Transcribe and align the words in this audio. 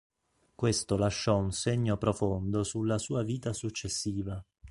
Questo 0.55 0.97
lasciò 0.97 1.37
un 1.37 1.51
segno 1.51 1.95
profondo 1.95 2.63
sulla 2.63 2.97
sua 2.97 3.21
vita 3.21 3.53
successiva. 3.53 4.43